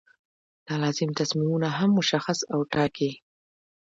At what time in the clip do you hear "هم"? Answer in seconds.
1.77-1.89